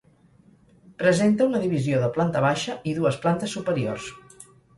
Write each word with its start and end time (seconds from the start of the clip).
Presenta 1.01 1.47
una 1.49 1.61
divisió 1.65 1.99
de 2.05 2.09
planta 2.15 2.41
baixa, 2.47 2.79
i 2.93 2.95
dues 3.01 3.21
plantes 3.27 3.55
superiors. 3.61 4.11